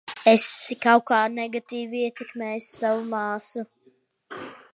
[0.31, 3.69] Esi kaut kā negatīvi ietekmējusi savu māsu.